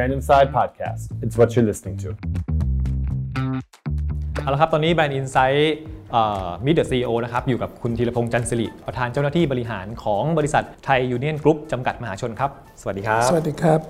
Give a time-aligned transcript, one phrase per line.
[0.00, 1.02] Brand Inside Podcast.
[1.24, 2.08] It's what you're listening to.
[4.42, 12.50] เอาละครับ ตอนนี้ Brand Inside Meet the CEO นะครับ อยู่กับคุณธีรพงษ์จันทร์สิริ ประธานเจ้าหน้าที่บริหารของบริษัทไทยยูเนียนกรุ๊ปจำกัดมหาชนครับ
[12.80, 13.80] สวัสดีครับ สวัสดีครับ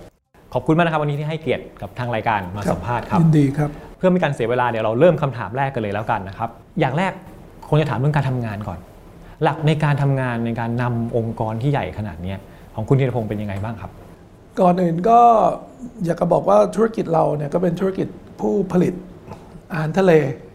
[0.54, 6.50] ขอบคุณมากนะครับวันนี้ที่ให้เกียรติกับทางรายการมาสัมภาษณ์ครับ ยินดีครับ เพื่อไม่การเสียเวลาเดี๋ยวเราเริ่มคำถามแรกกันเลยแล้วกันนะครับ
[6.80, 7.12] อย่างแรก
[7.68, 8.78] คงจะถามเรื่องการทำงานก่อน
[9.42, 12.38] หลักในการทำงานในการนำองค์กรที่ใหญ่ขนาดเนี้ย
[12.74, 13.90] ของคุณธีรพงษ์เป็นยังไงบ้างครับ
[14.60, 15.20] ก่อนอื่นก็
[16.04, 18.08] อยากจะบอกว่าธุรกิจเราเนี่ยก็เป็นธุรกิจ
[18.40, 18.94] ผู้ผลิต
[19.72, 20.12] อาหารทะเล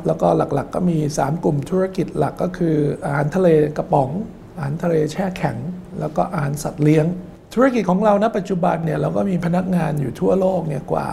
[0.08, 2.76] แล้วก็หลักๆ ก็มี 3 กลุ่มธุรกิจหลักก็คือ
[3.06, 4.10] อาหารทะเลกระป๋อง
[4.58, 5.58] อาหารทะเลแช่แข็ง
[6.00, 7.06] แล้วก็อาหารสัตว์เลี้ยง
[7.58, 11.08] ธุรกิจของเราณปัจจุบันเนี่ยเราก็มีพนักงานอยู่ทั่วโลกเนี่ยกว่า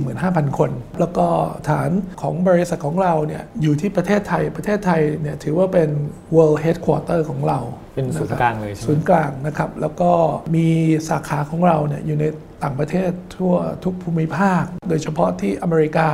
[0.00, 1.26] 45,000 คน แล้วก็
[1.68, 1.90] ฐาน
[2.20, 5.90] ของบริษัทของเราเนี่ยอยู่ที่ประเทศไทยประเทศไทยเนี่ยถือว่าเป็น
[6.34, 7.58] world headquarter ของเรา
[7.94, 10.10] เป็นศูนย์ะครับกลางเลยใช่ไหมศูนย์กลางนะครับ แล้วก็
[10.54, 10.66] มี
[11.08, 12.24] สาขาของเราเนี่ยอยู่ใน
[12.62, 13.54] ต่างประเทศทั่ว
[13.84, 16.08] ทุกภูมิภาค โดยเฉพาะที่อเมริกา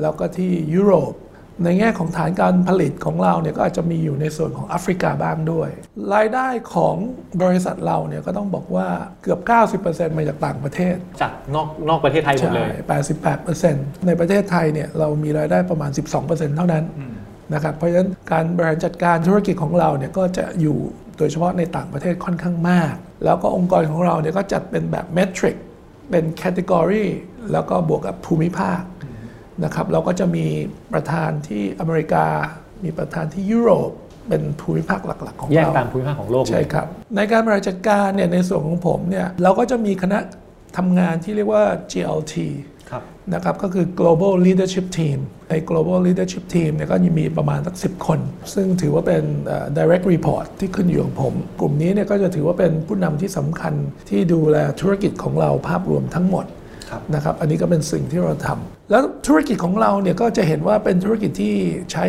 [0.00, 1.12] แล้วก็ที่ยุโรป
[1.64, 5.68] ในแง่ของฐานการผลิตของเราเนี่ยก็อาจจะมีอยู่ในส่วนของแอฟริกาบ้างด้วย
[6.14, 6.96] รายได้ของ
[7.42, 8.88] บริษัทเราเนี่ยก็ต้องบอกว่า
[9.22, 9.40] เกือบ
[9.82, 15.90] 90%มาจากต่างประเทศ จากนอกนอกประเทศไทยหมดเลยใช่88%ในประเทศไทยเนี่ยเรามีรายได้ประมาณ
[16.22, 16.84] 12%เท่านั้น
[17.54, 20.78] นะครับเพราะฉะนั้นการบริหารจัดการธุรกิจของเราเนี่ยก็จะอยู่
[21.18, 25.56] โดยเฉพาะในต่างประเทศค่อนข้างมาก แล้วก็องค์กรของเราเนี่ยก็จัดเป็นแบบ matrix
[26.10, 27.06] เป็น category
[27.52, 28.80] แล้วก็บวกกับภูมิภาค
[29.64, 30.46] นะครับเราก็จะมี
[30.92, 32.26] ประธานที่อเมริกา
[32.84, 33.90] มีประธานที่ยุโรป
[34.28, 40.18] เป็นภูมิภาคหลัก ๆ ของแยกเราตามภูมิภาคของโลกเลยใช่ครับ ในการบริหารจัดการเนี่ยในส่วนของผมเนี่ยเราก็จะมีคณะ
[40.76, 42.34] ทำงานที่เรียกว่า GLT
[42.90, 43.02] ครับ
[43.34, 45.18] นะครับก็คือ global leadership team
[45.50, 48.20] ใน global leadership team เนี่ยก็มีประมาณสักสิคน
[48.54, 53.74] ซึ่งถือว่าเป็นเอ่อ direct report ที่ขึ้นอยู่ของผม กลุ่มนี้เนี่ยก็จะถือว่าเป็นผู้นำที่สำคัญ
[54.08, 56.56] ที่ดูแลธุรกิจของเราภาพรวมทั้งหมดครับ
[57.14, 61.54] นะครับอันนี้ก็เป็นสิ่งที่เราทำแล้วธุรกิจของเราเนี่ยก็จะเห็นว่าเป็นธุรกิจที่
[61.92, 62.04] ใช้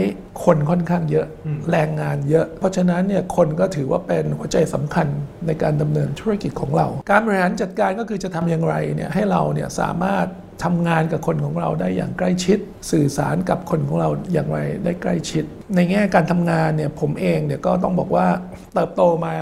[0.45, 1.27] คนค่อนข้างเยอะ
[1.71, 5.07] แรงงานเยอะ เพราะฉะนั้นเนี่ยคนก็ถือว่าเป็นหัวใจสำคัญ
[5.45, 10.27] ในการดำเนินธุรกิจของเรา การบริหารจัดการก็คือจะทำอย่างไรเนี่ยให้เราเนี่ยสามารถ
[10.63, 12.59] ทำงานกับคนของเราได้อย่างใกล้ชิด
[12.91, 15.43] สื่อสารกับคนของเราอย่างไรได้ใกล้ชิด
[15.75, 18.27] ในแง่การทำงานเนี่ยผมเองเนี่ยก็ต้องบอกว่า
[18.73, 19.33] เติบโตมา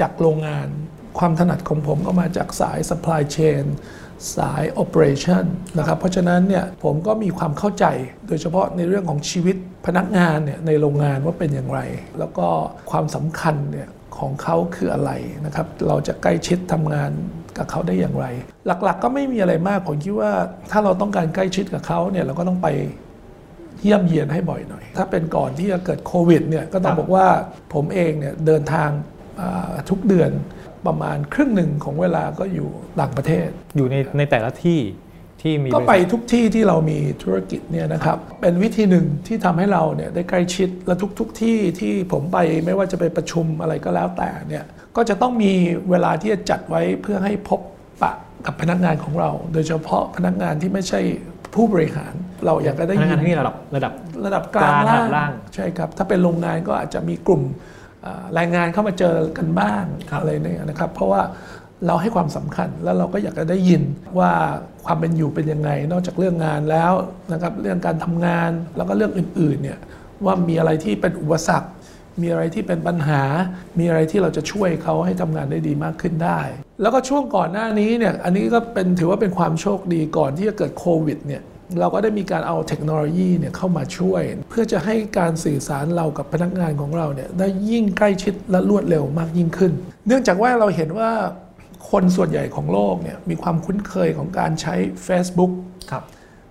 [0.00, 0.68] จากโรงงาน
[1.18, 3.64] ความถนัดของผมก็มาจากสาย supply chain
[4.36, 5.44] สาย operation
[5.78, 7.86] นะครับ เพราะฉะนั้นเนี่ยผมก็มีความเข้าใจ
[8.26, 11.80] โดยเฉพาะในเรื่องของชีวิตพนักงานเนี่ยในโรงงานว่าเป็นอย่างไร
[12.18, 12.46] แล้วก็
[12.90, 13.88] ความสำคัญเนี่ย
[14.18, 15.10] ของเขาคืออะไร
[15.46, 17.10] นะครับ เราจะใกล้ชิดทำงาน
[17.56, 18.26] กับเขาได้อย่างไร
[18.66, 20.32] หลักๆก็ไม่มีอะไรมากผมคิดว่า
[20.70, 22.68] ถ้าเราต้องการใกล้ชิดกับเขาเนี่ยเราก็ต้องไป
[23.80, 27.26] เยี่ยมเยียนให้บ่อยหน่อย ถ้าเป็นก่อนที่จะเกิดโควิดเนี่ยก็ต้องบอกว่า
[27.74, 28.90] ผมเองเนี่ยเดินทาง
[29.90, 30.30] ทุกเดือน
[30.86, 34.80] ประมาณครึ่งหนึ่งของเวลาก็อยู่ต่างประเทศ อยู่ในในแต่ละที่
[35.42, 44.64] ที่มีก็ไปบริษัททุกที่ที่เรามีธุรกิจเนี่ยนะครับ เป็นวิธีหนึ่งที่ทำให้เราเนี่ยได้ใกล้ชิดและทุกๆทที่ที่ผมไปไม่ว่าจะไปประชุมอะไรก็แล้วแต่เนี่ย
[44.96, 45.52] ก็จะต้องมี
[45.90, 47.60] เวลาที่จะจัดไว้เพื่อให้พบ
[48.02, 48.12] ปะ
[48.46, 51.00] กับพนักงานของเรา โดยเฉพาะพนักงานที่ไม่ใช่
[51.54, 52.12] ผู้บริหาร
[52.46, 53.92] เราอยากจะได้พนักยิงานนที่นี่ระดับระดับ
[54.24, 57.42] ระดับกลางกลางล่างระดับล่างใช่ครับ ถ้าเป็นโรงงานก็อาจจะมีกลุ่ม
[58.04, 59.84] อ่าแรงงานเข้ามาเจอกันบ้าง
[60.20, 61.22] อะไรเนี่ยนะครับ เพราะว่า
[61.86, 63.82] เราให้ความสำคัญแล้วเราก็อยากจะได้ยิน
[64.18, 64.30] ว่า
[64.84, 66.92] ความเป็นอยู่เป็นยังไง นอกจากเรื่องงานแล้ว
[67.32, 69.78] นะครับเรื่องการทำงานแล้วก็เรื่องอื่นๆเนี่ย
[70.24, 71.68] ว่ามีอะไรที่เป็นอุปสรรค
[72.22, 73.22] มีอะไรที่เป็นปัญหา
[73.78, 76.40] มีอะไรที่เราจะช่วยเขาให้ทำงานได้ดีมากขึ้นได้
[76.80, 81.42] แล้วก็ช่วงก่อนหน้านี้เนี่ยอันนี้ก็เป็นถือว่าเป็นความโชคดีก่อนที่จะเกิดโควิดเนี่ย
[81.80, 89.72] เราก็ได้มีการเอาเทคโนโลยีเนี่ยเข้ามาช่วย เพื่อจะให้การสื่อสารเรากับพนักงานของเราเนี่ยได้ยิ่งใกล้ชิดและรวดเร็วมากยิ่งขึ้น
[90.06, 91.10] เนื่องจากว่าเราเห็นว่า
[91.90, 94.74] คนส่วนใหญ่ของโลกเนี่ยมีความคุ้นเคยของการใช้
[95.06, 95.52] Facebook
[95.90, 96.04] ครับ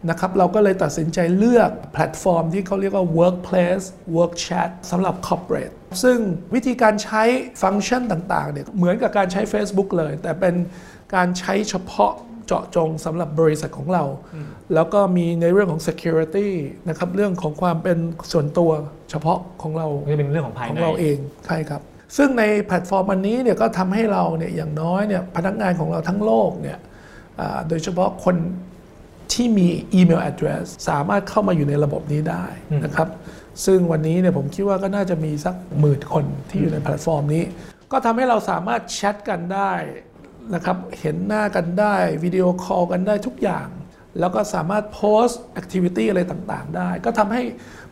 [0.10, 3.86] นะครับเราก็เลยตัดสินใจเลือกแพลตฟอร์มที่เขาเรียกว่า workplace
[4.18, 6.18] work chat สำหรับ corporate ซึ่ง
[6.54, 7.24] วิธีการใช้
[7.62, 10.56] ฟังก์ชันต่างๆเนี่ยเหมือนกับการใช้ Facebook เลย แต่เป็น
[11.16, 12.14] การใช้เฉพาะ
[12.46, 14.04] เจาะจงสำหรับบริษัทของเรา
[14.74, 16.50] แล้วก็มีในเรื่องของ security
[16.90, 17.98] นะครับเรื่องของความเป็น
[18.32, 18.72] ส่วนตัว
[19.10, 21.82] เฉพาะของเราก็จะเป็นเรื่องของภายของในเราเองใช่ครับ
[22.18, 26.78] ซึ่งในแพลตฟอร์มอันนี้เนี่ยก็ทำให้เราเนี่ยอย่างน้อยเนี่ยพนักงานของเราทั้งโลกเนี่ย
[27.40, 28.36] อ่าโดยเฉพาะคน
[29.34, 32.46] ที่มี email address สามารถเข้ามาอยู่ในระบบนี้ได้
[32.84, 33.10] นะครับ
[33.66, 37.44] ซึ่งวันนี้เนี่ยผมคิดว่าก็น่าจะมีสักหมื่นคนที่อยู่ในแพลตฟอร์มนี้
[37.92, 39.72] ก็ทำให้เราสามารถแชทกันได้
[40.56, 43.68] นะครับเห็นหน้ากันได้วิดีโอคอลกันได้ทุกอย่าง
[44.20, 47.42] แล้วก็สามารถโพสต์ activity อะไรต่างๆ ได้ ก็ทำให้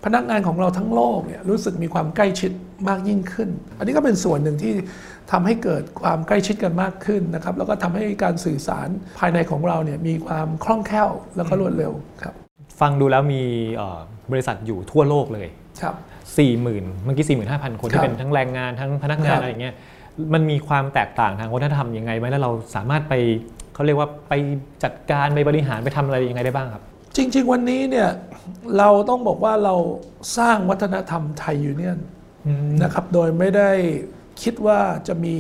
[0.06, 2.52] พนักงานของเราทั้งโลกเนี่ยรู้สึกมีความใกล้ชิด
[2.88, 4.74] มากยิ่งขึ้น อันนี้ก็เป็นส่วนหนึ่งที่
[5.32, 8.90] ทำให้เกิดความใกล้ชิดกันมากขึ้นนะครับ แล้วก็ทำให้การสื่อสาร
[9.20, 11.92] ภายในของเราเนี่ยมีความคล่องแคล่วแล้วก็รวดเร็ว
[12.24, 12.34] ครับ
[12.80, 13.42] ฟังดูแล้วมี
[13.76, 14.00] เอ่อ
[14.32, 15.48] บริษัทอยู่ทั่วโลกเลย
[15.82, 15.96] ครับ
[16.46, 19.76] 40,000 เมื่อกี้ 45,000 คนครัที่บเป็นทั้งแรงงานทั้งพนักงานครับอะไรอย่างเงี้ย
[20.34, 23.14] มันมีความแตกต่างทางวัฒนธรรมยังไงไหมแล้วเราสามารถไป
[23.74, 24.34] เขาเรียกว่าไป
[24.84, 26.84] จัดการไปบริหารไปทำอะไรยังไงได้บ้างครับ
[27.16, 28.10] จริง ๆ วันนี้เนี่ย
[28.78, 29.76] เราต้องบอกว่าเรา
[30.38, 32.00] สร้างวัฒนธรรมไทยยูเนียน
[32.84, 33.72] นะครับโดยไม่ได้
[34.44, 35.38] คิดว่าจะมี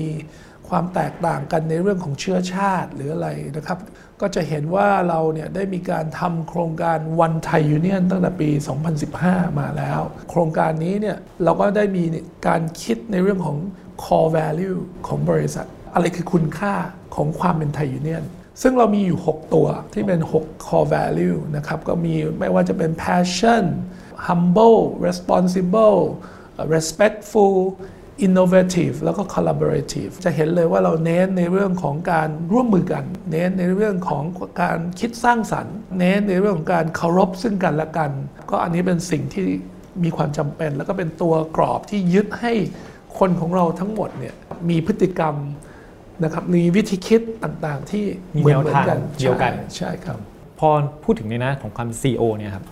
[0.70, 3.28] ความแตกต่างกันในเรื่องของเชื้อชาติหรืออะไร
[3.58, 3.80] นะครับ
[4.22, 8.50] ก็จะเห็นว่าเราเนี่ยได้มีการทำโครงการวันไทยยูเนียนตั้งแต่ปี
[9.04, 12.04] 2015 มาแล้ว โครงการนี้เนี่ยเราก็ได้มี
[12.48, 13.58] การคิดในเรื่องของ
[14.04, 16.74] core value ของบริษัท อะไรคือคุณค่า
[17.16, 18.24] ของความเป็นไทยยูเนียน
[18.62, 23.64] ซึ่งเรามีอยู่ 6 ตัวที่เป็น 6 core value นะครับ ก็มีไม่ว่าจะเป็น passion
[24.28, 26.02] humble responsible
[26.74, 27.56] respectful
[28.26, 34.24] innovative แล้วก็ collaborative จะเห็นเลยว่าเราเน้นในเรื่องของการร่วมมือกัน เน้นในเรื่องของ
[34.62, 38.12] การคิดสร้างสรรค์ เน้นในเรื่องของการเคารพซึ่งกันและกัน
[38.50, 39.46] ก็อันนี้เป็นสิ่งที่
[40.04, 42.54] มีความจำเป็น แล้วก็เป็นตัวกรอบที่ยึดให้
[43.20, 44.36] คนของเราทั้งหมดเนี่ย
[44.70, 45.36] มีพฤติกรรม
[46.24, 48.04] นะครับมีวิธีคิดต่างๆ ที่
[48.36, 50.18] มีเหมือนแนวเหมือทางนกันเดียวกันใช่ใช่ครับ
[50.60, 50.70] พอ
[51.04, 52.66] พูดถึงในนะของความ CEO เนี่ยครับ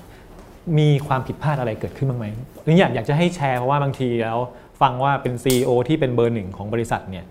[0.78, 2.26] มีความผิดพลาดอะไรเกิดขึ้นบ้างไหม
[2.66, 4.38] นี่อยากอยากจะให้แชร์เพราะว่าบางทีแล้ว
[4.82, 7.26] ฟังว่าเป็น CEO ที่เป็นเบอร์หนึ่งของบริษัทเนี่ย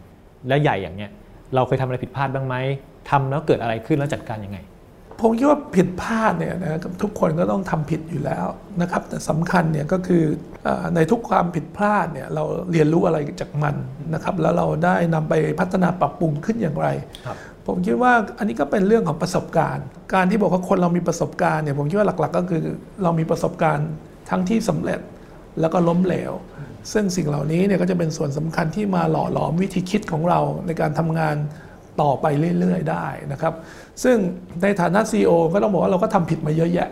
[0.48, 1.10] และใหญ่อย่างเนี้ย
[1.54, 2.54] เราเคยทำอะไรผิดพลาดบ้างไหม
[3.10, 4.58] ทำแล้วเกิดอะไรขึ้นแล้วจัดการยังไง
[5.20, 8.46] ผมคิดว่าผิดพลาดเนี่ยนะครับทุกคนก็ต้องทำผิดอยู่แล้ว
[8.80, 10.24] นะครับ แต่สำคัญเนี่ยก็คือ
[10.64, 13.74] เออในทุกความผิดพลาดเนี่ยเราเรียนรู้อะไรจากมัน
[14.14, 16.88] นะครับ แล้วเราได้นำไปพัฒนาปรับปรุงขึ้นอย่างไร
[17.26, 17.36] ครับ
[17.66, 19.84] ผมคิดว่าอันนี้ก็เป็นเรื่องของประสบการณ์
[20.14, 22.64] การที่บอกว่าคนเรามีประสบการณ์เนี่ยผมคิดว่าหลักๆ ก็คือ
[23.02, 23.88] เรามีประสบการณ์
[24.30, 25.00] ทั้งที่สำเร็จ
[25.60, 26.32] แล้วก็ล้มเหลว
[26.92, 31.36] ซึ่งสิ่งเหล่านี้เนี่ยก็จะเป็นส่วนสำคัญที่มาหล่อหลอมวิธีคิดของเราในการทำงาน
[32.02, 32.26] ต่อไป
[32.58, 33.54] เรื่อยๆ ได้นะครับ
[34.02, 34.16] ซึ่ง
[34.62, 36.88] ในฐานะ CEO ก็ต้องบอกว่าเราก็ทำผิดมาเยอะแยะ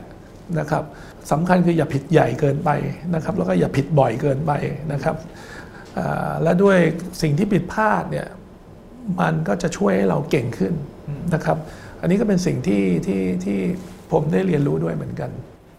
[0.59, 0.85] นะครับ
[1.33, 2.71] สำคัญคืออย่าผิดใหญ่เกินไป
[3.15, 4.53] นะครับ แล้วก็อย่าผิดบ่อยเกินไป
[4.93, 5.17] นะครับ
[6.43, 6.79] และด้วย
[7.23, 8.27] สิ่งที่ผิดพลาดเนี่ย
[9.21, 10.75] มันก็จะช่วยให้เราเก่งขึ้น
[11.35, 11.59] นะครับ
[12.01, 13.59] อันนี้ก็เป็นสิ่งที่ที่ที่
[14.13, 15.31] ผมได้เรียนรู้ด้วยเหมือนกัน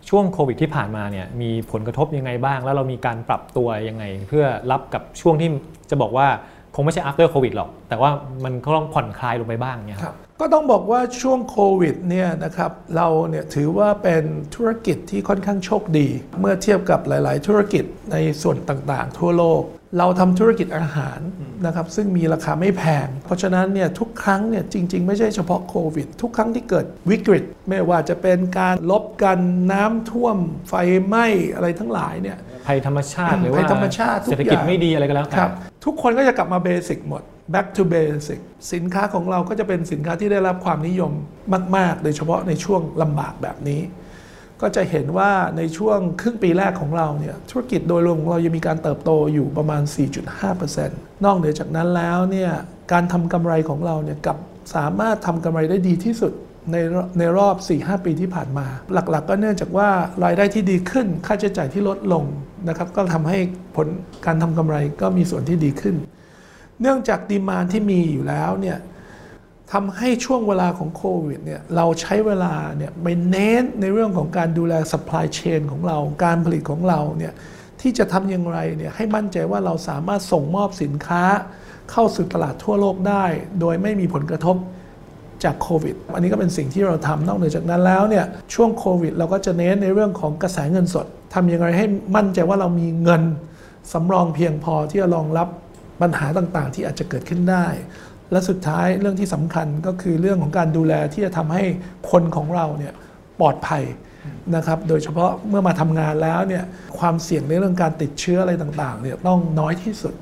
[0.09, 5.49] ช่วงโควิดที่ผ่านมาเนี่ยมีผลกระทบยังไงบ้าง แล้วเรามีการปรับตัวยังไง เพื่อรับกับช่วงที่
[5.89, 6.27] จะบอกว่า
[6.75, 8.09] คงไม่ใช่ after โควิดหรอก แต่ว่า
[8.43, 14.23] มันก็ต้องผ่อนคลายลงไปบ้างเนี่ยครับก็ต้องบอกว่าช่วงโควิดเนี่ยนะครับเราเนี่ยถือว่าเป็น
[14.55, 16.07] ธุรกิจที่ค่อนข้างโชคดี
[16.39, 19.61] เมื่อเทียบกับหลาย ๆ ธุรกิจในส่วนต่างๆ ทั่วโลก
[19.97, 21.19] เราทำธุรกิจอาหาร
[21.65, 29.39] นะครับซึ่งมีราคาไม่แพง เพราะฉะนั้นเนี่ยทุกครั้งเนี่ยจริง ๆ ไม่ใช่เฉพาะโควิด ทุกครั้งที่เกิดวิกฤต ไม่ว่าจะเป็นการลบกัน
[29.71, 30.37] น้ำท่วม
[30.67, 30.73] ไฟ
[31.05, 31.25] ไหม้
[31.55, 32.37] อะไรทั้งหลายเนี่ย
[32.67, 35.51] ภัยธรรมชาติหรือว่าภัยธรรมชาติทุกเศรษฐกิจอย่างไม่ดีอะไรก็แล้วแต่ครับ
[35.85, 37.21] ทุกคนก็จะกลับมาเบสิกหมด
[37.53, 38.39] back to basic
[38.73, 41.11] สินค้าของเราก็จะเป็นสินค้าที่ได้รับความนิยม
[41.75, 43.81] มาก ๆ โดยเฉพาะในช่วงลำบากแบบนี้
[44.61, 49.81] ก็จะเห็นว่าในช่วงครึ่งปีแรกของเราเนี่ยธุรกิจโดยรวมของเรายังมีการเติบโตอยู่ประมาณ
[50.53, 50.87] 4.5%
[51.25, 52.51] นอกเหนือจากนั้นแล้วเนี่ย
[52.91, 54.37] การทำกำไรของเราเนี่ยกับ
[54.75, 56.33] สามารถทำกำไรได้ดีที่สุด
[56.71, 56.77] ใน
[57.17, 59.89] ในรอบ 4-5 ปีที่ผ่านมา หลักๆก็เนื่องจากว่า
[60.23, 62.23] รายได้ที่ดีขึ้น ค่าใช้จ่ายที่ลดลง
[62.67, 63.37] นะครับก็ทำให้
[63.75, 63.87] ผล
[64.25, 65.95] การทำกำไรก็มีส่วนที่ดีขึ้น
[66.81, 68.77] เนื่องจากดีมานที่มีอยู่แล้วเนี่ย
[69.73, 77.33] ทำให้ช่วงเวลาของโควิดเนี่ยเราใช้เวลาเนี่ยไปเน้นในเรื่องของการดูแล supply chain ของเรา การผลิตของเราเนี่ย
[77.81, 81.23] ที่จะทำอย่างไรเนี่ยให้มั่นใจว่าเราสามารถส่งมอบสินค้า
[81.91, 83.25] เข้าสู่ตลาดทั่วโลกได้
[83.59, 84.55] โดยไม่มีผลกระทบ
[85.43, 93.23] จากโควิด อันนี้ก็เป็นสิ่งที่เราทำนอกเหนือจากนั้นแล้วเนี่ยช่วงโควิด เราก็จะเน้นในเรื่องของกระแสเงินสดทำอย่างไรให้มั่นใจว่าเรามีเงิน
[93.93, 95.47] สำรองเพียงพอที่จะรองรับ
[96.01, 97.67] ปัญหาต่างๆ ที่อาจจะเกิดขึ้นได้
[98.31, 101.63] และสุดท้ายเรื่องที่สำคัญก็คือเรื่องของการดูแลที่จะทำให้
[102.11, 102.93] คนของเราเนี่ย
[103.39, 103.83] ปลอดภัย
[104.55, 106.63] นะครับโดยเฉพาะเมื่อมาทำงานแล้วเนี่ย
[106.99, 110.13] ความเสี่ยงในเรื่องการติดเชื้ออะไรต่างๆเนี่ยต้องน้อยที่สุด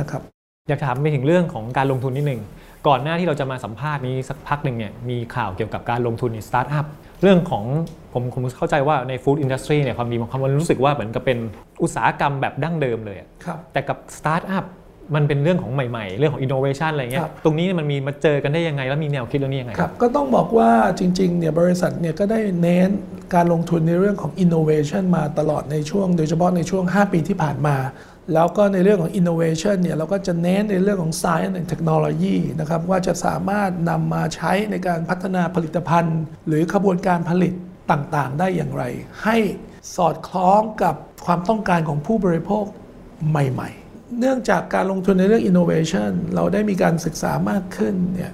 [0.00, 0.22] นะครับ
[0.68, 2.40] อยากถามไปถึงเรื่องของการลงทุนนิดนึง
[2.88, 6.86] ก่อนหน้าที่เราจะมาสัมภาษณ์นี้สักพักหนึ่งเนี่ยมีข่าวเกี่ยวกับการลงทุนในสตาร์ทอัพ
[7.22, 7.64] เรื่องของ
[8.12, 11.38] ผมผมเข้าใจว่าใน food industry เนี่ยความดีของความมันรู้สึกว่าเหมือนกับเป็น
[11.82, 14.64] อุตสาหกรรมแบบดั้งเดิมเลยอะครับแต่กับสตาร์ทอัพ
[15.14, 22.90] มันเป็นเรื่องของใหม่ๆ เรื่องของ innovation อะไรเงี้ยครับตรงนี้มันมีมาเจอกันได้ยังไง แล้วมีแนวคิดเรื่องนี้ยังไงครับก็ต้องบอกว่าจริงๆเนี่ยบริษัทเนี่ยก็ได้เน้น
[23.34, 27.76] การลงทุนในเรื่องของ innovation มาตลอดในช่วง โดยเฉพาะในช่วง 5 ปีที่ผ่านมา
[28.34, 37.52] แล้วก็ในเรื่องของ innovation เนี่ยเราก็จะเน้นในเรื่องของ science and technology นะครับว่าจะสามารถนำมาใช้ในการพัฒนาผลิตภัณฑ์ หรือขบวนการผลิต
[37.90, 38.84] ต่างๆ ได้อย่างไร
[39.24, 39.36] ให้
[39.96, 40.94] สอดคล้องกับ
[41.26, 42.64] ความต้องการของผู้บริโภค
[43.30, 43.70] ใหม่
[44.20, 48.32] เนื่องจากการลงทุนในเรื่อง innovation เราได้มีการศึกษามากขึ้นเนี่ย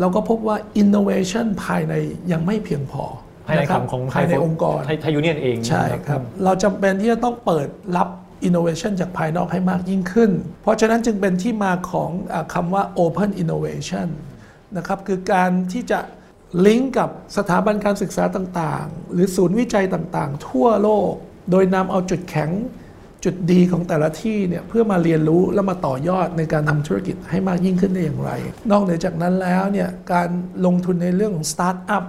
[0.00, 1.94] เราก็พบว่า innovation ภายใน
[2.32, 3.04] ยังไม่เพียงพอ
[3.46, 8.08] ภายในะครับของภายในองค์กรไทยไทยยูเนียนเองใช่ครับ เราจำเป็นที่จะต้องเปิดรับ
[8.48, 10.30] innovation จากภายนอกให้มากยิ่งขึ้น
[10.62, 14.08] เพราะฉะนั้นจึงเป็นที่มาของอาคำว่า open innovation
[14.76, 16.00] นะครับคือการที่จะ
[16.66, 21.12] ลิงก์กับสถาบันการศึกษาต่างๆ หรือศูนย์วิจัยต่างๆ ทั่วโลก
[21.50, 22.50] โดยนำเอาจุดแข็ง
[23.24, 28.30] จุดดีของแต่ละที่เนี่ยเพื่อมาเรียนรู้แล้วมาต่อยอดในการทำธุรกิจให้มากยิ่งขึ้นได้อย่างไร
[28.70, 30.28] นอกเหนือจากนั้นแล้วเนี่ยการ
[30.66, 32.04] ลงทุนในเรื่องของสตาร์ทอัพ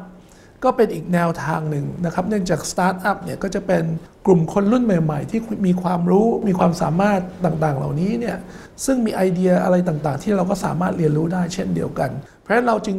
[0.64, 3.84] ก็เป็นอีกแนวทางหนึ่งนะครับ เนื่องจากสตาร์ทอัพเนี่ยก็จะเป็น
[4.26, 8.38] กลุ่มคนรุ่นใหม่ ๆ ที่มีความรู้มีความสามารถต่างๆ เหล่านี้เนี่ย
[8.86, 12.98] ซึ่งมีไอเดียอะไรต่างๆ ที่เราก็สามารถเรียนรู้ได้เช่นเดียวกัน เพราะฉะนั้นเราจึง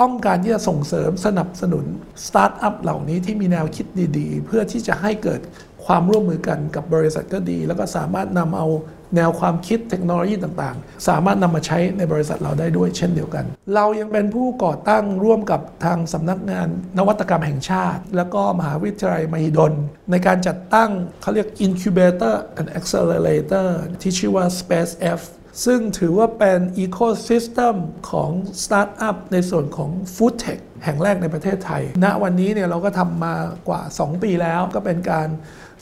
[0.00, 1.84] ต้องการที่จะส่งเสริมสนับสนุน
[2.26, 3.86] สตาร์ทอัพเหล่านี้ที่มีแนวคิด
[4.18, 5.40] ดีๆ เพื่อที่จะให้เกิด
[5.86, 8.68] ความร่วมมือกันกับบริษัทก็ดี แล้วก็สามารถนำเอา
[9.16, 19.72] แนวความคิดเทคโนโลยีต่างๆ สามารถนำมาใช้ในบริษัทเราได้ด้วยเช่นเดียวกัน เรายังเป็นผู้ก่อตั้งร่วมกับทางสำนักงานนวัตกรรมแห่งชาติ แล้วก็มหาวิทยาลัยมหิดล
[20.10, 20.90] ในการจัดตั้ง
[21.22, 23.68] เขาเรียก Incubator and Accelerator
[24.02, 25.20] ที่ชื่อว่า Space F
[25.64, 27.76] ซึ่งถือว่าเป็น Ecosystem
[28.10, 28.30] ของ
[28.62, 33.34] สตาร์ทอัพในส่วนของ Food Tech แห่งแรกในประเทศไทย ณ วันนี้เนี่ยเราก็ทำมา
[33.68, 35.28] กว่า 2 ปีแล้ว ก็เป็นการ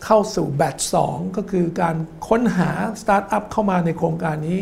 [0.04, 0.76] เข้าสู่ batch
[1.06, 1.96] 2ก็คือการ
[2.28, 2.70] ค้นหา
[3.00, 4.60] สตาร์ทอัพเข้ามาในโครงการนี้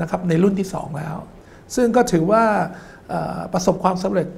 [0.00, 1.16] นะครับในรุ่นที่ 2 แล้ว
[1.76, 2.44] ซึ่งก็ถือว่า
[3.52, 4.28] ประสบความสำเร็จ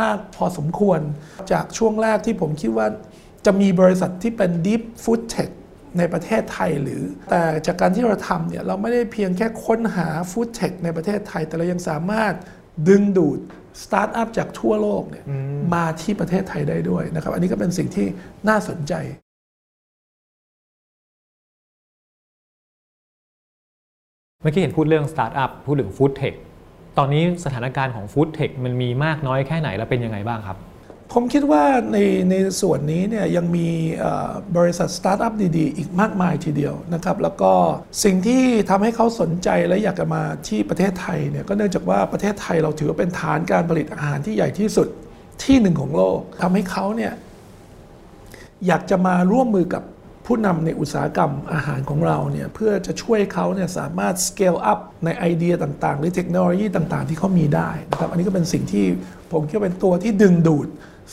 [0.00, 1.00] มากพอสมควร
[1.52, 2.86] จากช่วงแรกที่ผมคิดว่า
[3.46, 5.50] จะมีบริษัทที่เป็น Deep Food Tech
[5.98, 12.34] ในประเทศไทยหรือ แต่จากการที่เราทำเนี่ยเราไม่ได้เพียงแค่ค้นหา Food Tech ในประเทศไทย แต่เรายังสามารถ
[12.88, 13.38] ดึงดูด
[13.82, 15.24] สตาร์ทอัพจากทั่วโลกเนี่ย
[15.74, 18.06] มาที่ประเทศไทยได้ด้วยนะครับ อันนี้ก็เป็นสิ่งที่
[18.48, 18.94] น่าสนใจ
[24.40, 26.34] เมื่อกี้เห็นพูดเรื่องสตาร์ทอัพพูดถึง Food Tech
[26.98, 30.58] ตอนนี้สถานการณ์ของ Food Tech มันมีมากน้อยแค่ไหนและเป็นยังไงบ้างครับ
[31.16, 31.98] ผมคิดว่าใน
[32.30, 33.68] ในส่วนนี้เนี่ยยังมี
[34.56, 37.52] บริษัทสตาร์ทอัพดีๆ อีกมากมายทีเดียวนะครับแล้วก็
[38.04, 44.88] สิ่งที่ทำให้เขาสนใจและอยากจะมาที่ประเทศไทยเนี่ยก็เนื่องจากว่าประเทศไทยเราถือว่าเป็นฐานการผลิตอาหารที่ใหญ่ที่สุด
[45.44, 47.12] ที่หนึ่งของโลกทำให้เขาเนี่ย
[48.66, 49.82] อยากจะมาร่วมมือกับ
[50.26, 58.84] ผู้นำในอุตสาหกรรมอาหารของเราเนี่ยเพื่อจะช่วยเขาเนี่ยสามารถ scale up ในไอเดียต่างๆ หรือเทคโนโลยีต่างๆ ที่เขามีได้นะครับอันนี้ก็เป็นสิ่งที่
[59.32, 60.66] ผมคิดว่าเป็นตัวที่ดึงดูด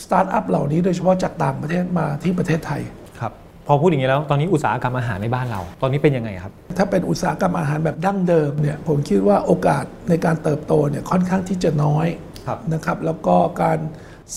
[0.03, 2.81] สตาร์ทอัพเหล่านี้โดยเฉพาะจากต่างประเทศมาที่ประเทศไทย
[3.19, 3.31] ครับ
[3.67, 12.07] พอพูดอย่างนี้แล้วตอนนี้อุตสาหกรรมอาหารในบ้านเรา ตอนนี้เป็นยังไงครับ ถ้าเป็นอุตสาหกรรมอาหารแบบดั้งเดิมเนี่ยผมคิดว่าโอกาสในการเติบโตเนี่ยค่อนข้างที่จะน้อย
[12.47, 13.79] ครับนะครับแล้วก็การ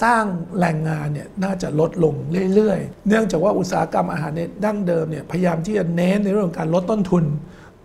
[0.02, 0.24] สร้าง
[0.60, 2.14] แรงงานเนี่ยน่าจะลดลง
[2.54, 7.24] เรื่อยๆ เนื่องจากว่าอุตสาหกรรมอาหารในดั้งเดิมเนี่ยพยายามที่จะเน้นในเรื่องของการลดต้นทุน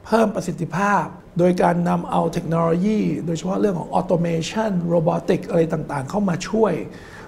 [0.06, 1.06] เพิ่มประสิทธิภาพ
[1.40, 6.74] โดยการนำเอาเทคโนโลยี โดยเฉพาะเรื่องของ automation robotic อะไรต่างๆ เข้ามาช่วย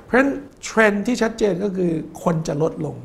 [0.04, 0.32] เพราะฉะนั้น
[0.64, 1.92] เทรนด์ที่ชัดเจนก็คือ
[2.24, 2.96] คนจะลดลง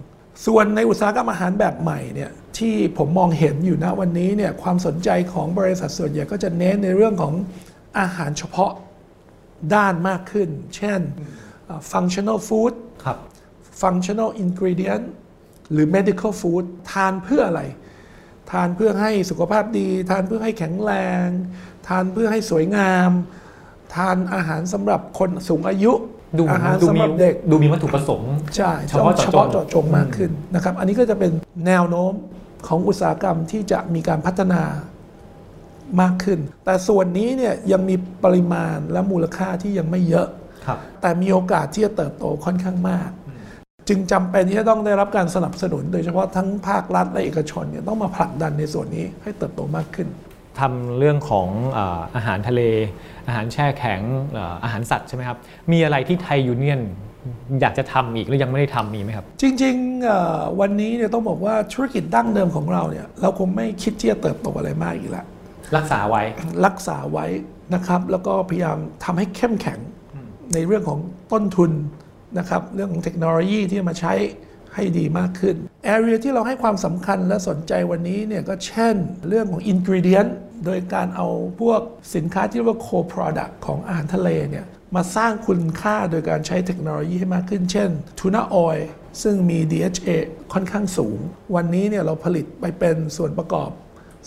[0.47, 7.35] ส่วนในอุตสาหกรรมอาหารแบบใหม่เนี่ยที่ผมมองเห็นอยู่ณวันนี้เนี่ยความสนใจของบริษัทส่วนใหญ่ก็จะเน้นในเรื่องของ
[7.99, 8.73] อาหารเฉพาะ
[9.75, 11.01] ด้านมากขึ้น เช่น
[11.93, 13.17] functional food ครับ
[13.83, 15.05] functional ingredient
[15.73, 17.63] หรือ medical food ทานเพื่ออะไร
[18.53, 20.93] ทานเพื่อให้สุขภาพดี ทานเพื่อให้แข็งแร
[21.25, 21.27] ง
[21.89, 23.11] ทานเพื่อให้สวยงาม
[23.95, 25.93] ทานอาหารสำหรับคนสูงอายุ
[26.39, 31.33] ดูอาหารดูสำหมีรับเด็กดูมีวัตถุประสงค์ใช่เฉพาะเฉเจาะจงพาะเจาะจงมากขึ้นนะครับ อันนี้ก็จะเป็น
[31.67, 32.13] แนวโน้ม
[32.67, 34.63] ของอุตสาหกรรมที่จะมีการพัฒนา
[36.01, 37.95] มากขึ้น แต่ส่วนนี้เนี่ยยังมี
[38.25, 40.46] ปริมาณและมูลค่าที่ยังไม่เยอะครับ
[41.01, 43.11] แต่มีโอกาสที่จะเติบโตค่อนข้างมาก
[43.89, 50.09] จึงจำเป็นที่จะต้องได้รับการสนับสนุน โดยเฉพาะทั้งภาครัฐและเอกชนเนี่ยต้องมาผลักดันในส่วนนี้ให้เติบโตมากขึ้น
[50.61, 52.63] ทำเรื่องของเอออาหารทะเล
[53.27, 54.01] อาหารแช่แข็ง
[54.33, 55.39] เอ่ออาหารสัตว์ใช่ไหมครับ
[55.73, 56.81] มีอะไรที่ไทยยูเนียน
[57.61, 65.27] อยากจะทำอีกแล้วยังไม่ได้ทำมีไหมครับ จริงๆเอ่อวันนี้เนี่ยต้องบอกว่าธุรกิจดั้งเดิมของเราเนี่ยเราคงไม่คิดที่จะเติบโตอะไรมากอีกแล้ว
[65.77, 66.23] รักษาไว้
[66.67, 67.27] รักษาไว้
[67.75, 69.79] นะครับ แล้วก็พยายามทำให้เข้มแข็ง
[70.55, 71.01] ในเรื่องของ
[71.33, 71.71] ต้นทุน
[72.39, 74.15] นะครับเรื่องของเทคโนโลยีที่จะมาใช้
[74.75, 75.57] ให้ดีมากขึ้น
[75.95, 78.97] area ที่เราให้ความสำคัญและสนใจวันนี้เนี่ยก็เช่น
[79.29, 80.31] เรื่องของ ingredient
[80.65, 81.29] โดยการเอา
[81.61, 81.81] พวก
[82.15, 84.65] สินค้าที่เรียกว่า co-product ของอาหารทะเลเนี่ย
[84.97, 88.83] มาสร้างคุณค่าโดยการใช้เทคโนโลยีให้มากขึ้น เช่น tuna oil
[89.23, 90.11] ซึ่งมี DHA
[90.53, 91.19] ค่อนข้างสูง
[91.55, 93.71] วันนี้เนี่ยเราผลิตไปเป็นส่วนประกอบ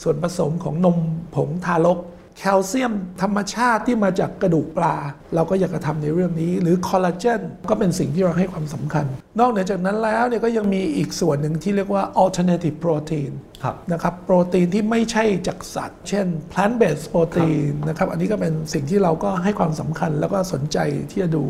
[0.02, 0.98] ส่วนผสมของนม
[1.36, 2.00] ผงทารก
[2.38, 4.96] แคลเซียมธรรมชาติที่มาจากกระดูกปลา
[5.36, 9.06] เราก็อยากจะทำในเรื่องนี้ หรือคอลลาเจนก็เป็นสิ่งที่เราให้ความสำคัญ
[9.40, 13.32] นอกเหนือจากนั้นแล้วเนี่ยก็ยังมีอีกส่วนหนึ่งที่เรียกว่า alternative protein
[13.64, 20.78] ครับนะครับโปรตีนที่ไม่ใช่จากสัตว์ เช่น plant based protein นะครับอันนี้ก็เป็นสิ่งที่เราก็ให้ความสำคัญแล้วก็สนใจ
[21.12, 21.44] ที่จะดู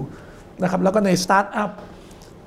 [0.61, 1.71] นะครับแล้วก็ในสตาร์ทอัพ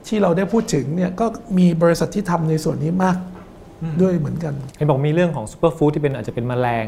[0.09, 1.27] ที่เราได้พูดถึงเนี่ยก็
[1.59, 3.17] มีบริษัทที่ทำในส่วนนี้มาก
[4.03, 6.87] ด้วยเหมือนกันเห็นบอกมีเรื่องของ superfood ที่เป็นอาจจะเป็นแมลง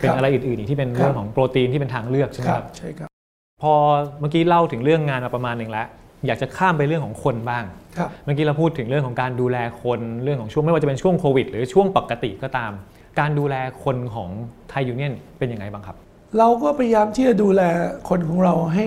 [0.00, 3.08] เป็นครับอะไรอื่นๆอีกที่เป็นครับเรื่องของโปรตีนที่เป็นทางเลือกใช่ไหมครับใช่ครับ
[3.62, 3.72] พอ
[4.20, 5.86] เมื่อกี้เล่าถึงเรื่องงานมาประมาณหนึ่งแล้ว
[6.26, 7.64] อยากจะข้ามไปเรื่องของคนบ้าง
[7.96, 12.72] ครับเมื่อกี้เราพูดถึงเรื่องของการดูแลคนเรื่องของช่วงไม่ว่าจะเป็นช่วงโควิด หรือช่วงปกติก็ตาม
[13.20, 13.54] การดูแล
[13.84, 14.30] คนของ
[14.70, 15.96] ไทยยูเนียนเป็นยังไงบ้างครับ
[16.38, 17.62] เราก็พยายามที่จะดูแล
[18.08, 18.86] คนของเราให้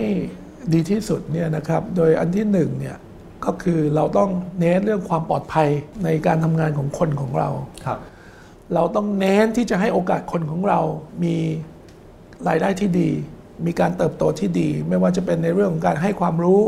[0.73, 2.97] ดีที่สุดเนี่ยนะครับ โดยอันที่หนึ่งเนี่ย
[3.45, 4.29] ก็คือเราต้อง
[4.59, 5.69] เน้นเรื่องความปลอดภัย
[6.03, 7.49] ในการทำงานของคนของเรา
[7.85, 7.99] ครับ
[8.73, 10.79] เราต้องเน้นที่จะให้โอกาสคนของเรา
[11.23, 11.35] มี
[12.47, 13.09] รายได้ที่ดี
[13.65, 16.61] มีการเติบโตที่ดี ไม่ว่าจะเป็นในเรื่องของการให้ความรู้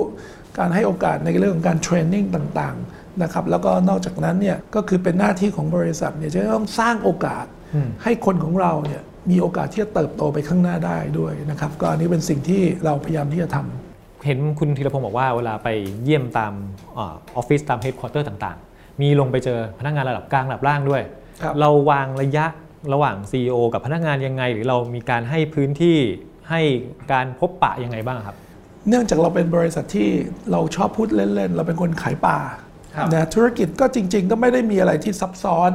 [0.59, 2.25] การให้โอกาสในเรื่องของการเทรนนิ่ง
[2.59, 7.45] ต่างๆนะครับแล้วก็นอกจากนั้นเนี่ยก็คือเป็นหน้าที่ของบริษัทเนี่ยจะต้องสร้างโอกาส
[7.75, 15.67] อืมให้คนของเราเนี่ยมีโอกาสที่จะเติบโตไปข้างหน้าได้ด้วยนะครับก็อันนี้เป็นสิ่งที่เราพยายามที่จะทำเห็นคุณธีรพงศ์บอกว่าเวลาไป
[16.03, 16.53] เยี่ยมตาม
[16.95, 16.99] เอ
[17.39, 21.24] อฟฟิศตามเฮดค q u เตอร์ต่างๆ มีลงไปเจอพนักงานระดับกลางระดับล่างด้วยครับ
[21.59, 22.45] เราวางระยะ
[22.93, 25.97] ระหว่าง CEO กับพนักงานยังไง หรือเรามีการให้พื้นที่
[26.49, 26.61] ให้
[27.11, 28.37] การพบปะยังไงบ้างครับ
[28.89, 30.09] เนื่องจากเราเป็นบริษัทที่
[30.51, 32.39] เราชอบพูดเล่นๆ เราเป็นคนขายป่า
[32.95, 35.71] ครับนะธุรกิจก็จริง ๆ ก็ไม่ได้มีอะไรที่ซับซ้อน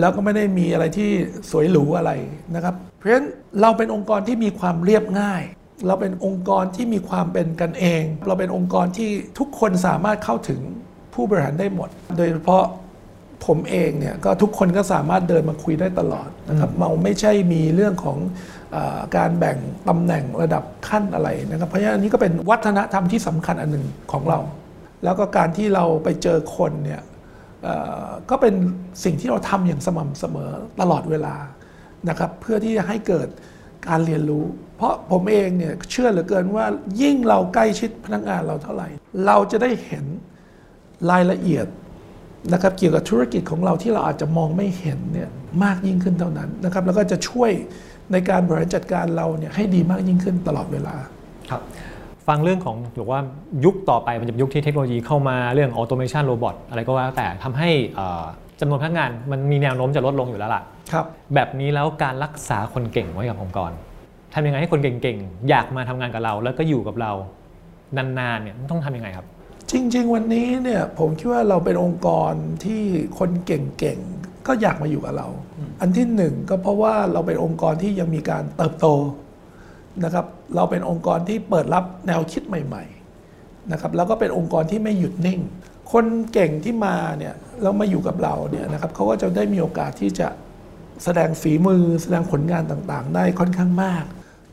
[0.00, 1.10] แล้วก็ไม่ได้มีอะไรที่
[1.50, 2.10] สวยหรูอะไร
[2.54, 3.26] นะครับ เพราะฉะนั้น
[3.60, 5.42] เราเป็นองค์กรที่มีความเรียบง่าย
[5.86, 10.60] เราเป็นองค์กรที่มีความเป็นกันเอง เราเป็นองค์กรที่ทุกคนสามารถเข้าถึง
[11.14, 12.64] ผู้บริหารได้หมด โดยเฉพาะ
[13.46, 18.18] ผมเองเนี่ยก็ทุกคนก็สามารถเดินมาคุยได้ตลอดนะครับเราไม่ใช่มีเรื่องของ
[18.72, 19.56] เออการแบ่ง
[19.88, 24.40] ตำแหน่งระดับขั้นอะไรนะครับ เพราะฉะนั้นอันนี้ก็เป็นวัฒนธรรมที่สำคัญอันหนึ่งของเรา
[25.04, 27.02] แล้วก็การที่เราไปเจอคนเนี่ย
[27.64, 28.54] เอ่อก็เป็น
[29.04, 31.36] สิ่งที่เราทำอย่างสม่ำเสมอตลอดเวลา
[32.08, 33.28] นะครับ เพื่อที่จะให้เกิด
[33.88, 34.44] การเรียนรู้
[34.76, 36.64] เพราะผมเองเนี่ยเชื่อเหลือเกินว่า
[37.02, 38.88] ยิ่งเราใกล้ชิดพนักงานเราเท่าไหร่
[39.26, 40.04] เราจะได้เห็น
[41.10, 41.66] รายละเอียด
[42.50, 45.30] นะครับเกี่ยวกับธุรกิจของเราที่เราอาจจะมองไม่เห็นเนี่ย
[45.64, 47.50] มากยิ่งขึ้นเท่านั้นนะครับแล้วก็จะช่วย
[48.12, 50.94] ในการบริหารจัดการเราเนี่ยให้ดีมากยิ่งขึ้นตลอดเวลา
[51.50, 51.62] ครับ
[52.28, 53.20] ฟังเรื่องของบอกว่า
[53.64, 58.24] ยุคต่อไปมันจะเป็นยุคที่เทคโนโลยีเข้ามาเรื่อง automation robot อะไรก็ว่าแต่ทำให้เอ่อ
[58.60, 63.70] จำนวนพนักงานมันมีแนวโน้มจะลดลงอยู่แล้วล่ะครับแบบนี้แล้วการรักษาคนเก่งไว้กับองค์กร
[64.34, 67.12] ทำยังไงให้คนเก่งๆ อยากมาทำงานกับเรา แล้วก็อยู่กับเรา
[67.96, 69.26] นานๆเนี่ยต้องทำยังไงครับ
[69.72, 72.32] จริง ๆ วันนี้เนี่ยผมคิดว่าเราเป็นองค์กร
[72.64, 72.82] ที่
[73.18, 75.28] คนเก่งๆ ก็อยากมาอยู่กับเรา
[75.80, 78.86] อันที่หนึ่งก็เพราะว่าเราเป็นองค์กรที่ยังมีการเติบโต
[80.04, 85.40] นะครับ เราเป็นองค์กรที่เปิดรับแนวคิดใหม่ๆนะครับแล้วก็เป็นองค์กรที่ไม่หยุดนิ่ง
[85.92, 90.28] คนเก่งที่มาเนี่ยแล้วมาอยู่กับเราเนี่ยนะครับเขาก็จะได้มีโอกาสที่จะ
[91.04, 94.04] แสดงฝีมือแสดงผลงานต่างๆ ได้ค่อนข้างมาก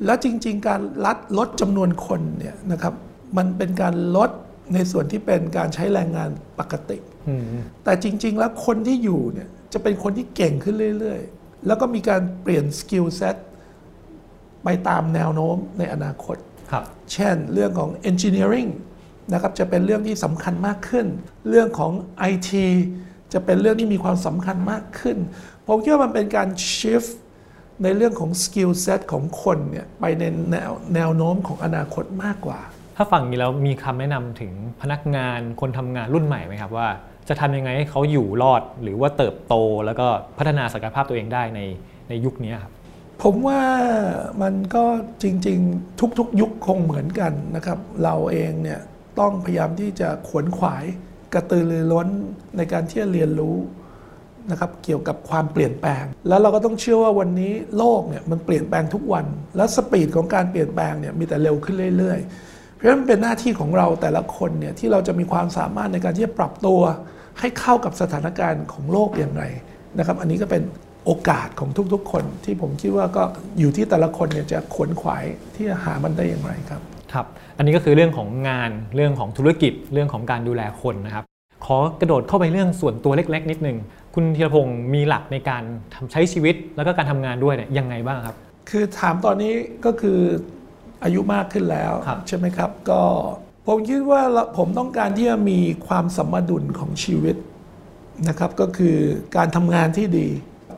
[0.06, 2.94] แล้วจริง ๆ การลัดลดจำนวนคนเนี่ยนะครับ
[3.38, 4.30] มันเป็นการลด
[4.74, 6.30] ในส่วนที่เป็นการใช้แรงงาน
[6.60, 7.44] ปกติอืม
[7.84, 13.36] แต่จริง ๆ แล้วคนที่อยู่เนี่ยจะเป็นคนที่เก่งขึ้นเรื่อย ๆ แล้วก็มีการเปลี่ยน skill set
[14.64, 16.38] ไปตามแนวโน้มในอนาคต
[16.72, 18.70] ครับเช่นเรื่องของ engineering
[19.34, 21.08] นะครับจะเป็นเรื่องที่สำคัญมากขึ้น
[21.50, 21.92] เรื่องของ
[22.32, 22.52] IT
[23.34, 25.18] จะเป็นเรื่องที่มีความสำคัญมากขึ้น
[25.68, 27.12] ผมคิดว่ามันเป็นการ shift
[27.84, 32.60] ในเรื่องของ skill set ของคนเนี่ยไปในแนวแนวโน้มของอนาคตมากกว่า
[33.02, 36.88] ถ้าฟังอย่างนี้แล้วมีคำแนะนำถึงพนักงานคนทำงานรุ่นใหม่ไหมครับว่า
[37.30, 40.08] จะทำยังไงให้เขาอยู่รอดหรือว่าเติบโตแล้วก็
[40.38, 41.60] พัฒนาศักยภาพตัวเองได้ใน
[42.10, 42.72] ในยุคนี้ครับ
[43.24, 43.62] ผมว่า
[44.42, 44.86] มันก็
[45.22, 48.80] จริง ๆ ทุกๆ ยุคคงเหมือนกันนะครับ เราเองเนี่ย
[49.20, 50.86] ต้องพยายามที่จะขวนขวาย
[51.34, 52.08] กระตือรือร้น
[52.58, 53.58] ในการที่จะเรียนรู้
[54.52, 62.49] นะครับเกี่ยวกับความเปลี่ยนแปลง แล้วเราก็ต้องเชื่อว่าวันนี้โลกเนี่ยมันเปลี่ยนแปลงทุกวัน และสปีดของการเปลี่ยนแปลงเนี่ยมีแต่เร็วขึ้นเรื่อย ๆ
[62.80, 66.80] เพราะฉะนั้นเป็นหน้าที่ของเราแต่ละคนเนี่ยที่เราจะมีความสามารถในการที่จะปรับตัว
[67.40, 69.44] ให้เข้ากับสถานการณ์ของโลกอย่างไร
[69.98, 70.64] นะครับ อันนี้ก็เป็น
[71.06, 73.24] โอกาสของทุกๆ คนที่ผมคิดว่าก็
[73.60, 75.24] อยู่ที่แต่ละคนเนี่ยจะขวนขวาย
[75.56, 76.82] ที่จะหามันได้อย่างไรครับ
[77.14, 77.26] ครับ
[77.58, 81.26] อันนี้ก็คือเรื่องของงานเรื่องของธุรกิจเรื่องของการดูแลคนนะครับ
[81.66, 83.78] ขอกระโดดเข้าไปเรื่องส่วนตัวเล็ก ๆ นิดนึง
[84.16, 85.64] คุณธีรพงศ์มีหลักในการ
[85.96, 88.36] ทำใช้ชีวิตแล้วก็การทำงานด้วยเนี่ยยังไงบ้างครับ
[88.70, 89.54] คือถามตอนนี้
[89.86, 90.20] ก็คือ
[91.04, 93.02] อายุมากขึ้นแล้วครับใช่ไหมครับ ก็
[93.68, 97.36] ผมคิดว่าเราผมต้องการที่จะมีความสมดุลของชีวิต
[98.30, 98.98] นะครับ ก็คือ
[99.38, 100.28] การทำงานที่ดี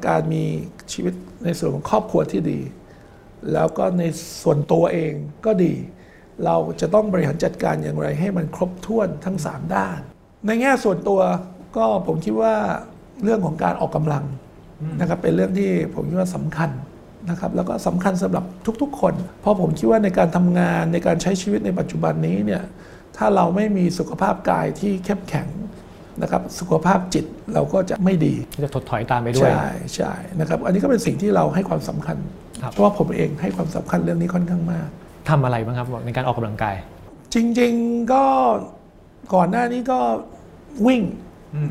[0.07, 0.43] การมี
[0.93, 2.59] ชีวิตในส่วนของครอบครัวที่ดี
[3.53, 4.03] แล้วก็ใน
[4.43, 5.13] ส่วนตัวเอง
[5.45, 5.73] ก็ดี
[6.45, 9.99] เราจะต้องบริหารจัดการอย่างไร ให้มันครบถ้วนทั้ง 3 ด้าน
[10.45, 11.19] ในแง่ส่วนตัว
[11.77, 12.55] ก็ผมคิดว่า
[13.23, 14.25] เรื่องของการออกกำลัง
[14.99, 16.69] นะครับเป็นเรื่องที่ผมคิดว่าสำคัญ
[17.29, 18.45] นะครับแล้วก็สำคัญสำหรับ
[18.81, 22.63] ทุกๆ คน เพราะผมคิดว่าในการทำงานในการใช้ชีวิตในปัจจุบันนี้เนี่ย
[23.17, 25.47] ถ้าเราไม่มีสุขภาพกายที่เข้มแข็ง
[26.21, 32.17] นะครับสุขภาพจิตเราก็จะไม่ดีที่จะถดถอยตามไปด้วย ใช่ใช่นะครับอันนี้ก็เป็นสิ่งที่เราให้ความสำคัญ
[32.61, 34.87] ครับเพราะว่าผมเองให้ความสำคัญเรื่องนี้ค่อนข้างมาก
[35.29, 36.75] ทำอะไรบ้างครับในการออกกำลังกาย
[37.33, 38.23] จริงๆก็
[39.33, 39.99] ก่อนหน้านี้ก็
[40.87, 41.01] วิ่ง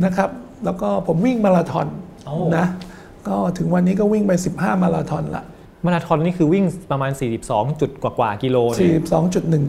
[0.04, 0.30] นะครับ
[0.64, 1.86] แล้วก็ผมวิ่งมาราธอน
[2.26, 2.66] โอ้นะ
[3.28, 5.44] ก็ถึงวันนี้ก็วิ่งไป 15 มาราธอนละ
[5.86, 7.12] มาราธอนนี่คือวิ่งประมาณ
[7.46, 9.00] 42 จุดกว่าๆกิโลเนี่ย